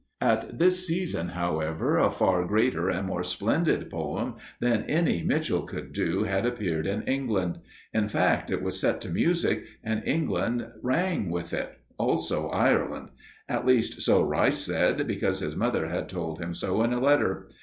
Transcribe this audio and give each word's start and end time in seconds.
At 0.21 0.57
this 0.57 0.87
season, 0.87 1.27
however, 1.27 1.99
a 1.99 2.09
far 2.09 2.43
greater 2.45 2.89
and 2.89 3.05
more 3.05 3.21
splendid 3.23 3.87
poem 3.91 4.33
than 4.59 4.81
any 4.85 5.21
Mitchell 5.21 5.61
could 5.61 5.93
do 5.93 6.23
had 6.23 6.43
appeared 6.43 6.87
in 6.87 7.03
England. 7.03 7.59
In 7.93 8.09
fact, 8.09 8.49
it 8.49 8.63
was 8.63 8.79
set 8.79 8.99
to 9.01 9.09
music 9.11 9.63
and 9.83 10.01
England 10.07 10.65
rang 10.81 11.29
with 11.29 11.53
it 11.53 11.77
also 11.99 12.49
Ireland. 12.49 13.09
At 13.47 13.67
least, 13.67 14.01
so 14.01 14.23
Rice 14.23 14.57
said, 14.57 15.05
because 15.05 15.39
his 15.41 15.55
mother 15.55 15.87
had 15.87 16.09
told 16.09 16.41
him 16.41 16.55
so 16.55 16.81
in 16.81 16.93
a 16.93 16.99
letter. 16.99 17.47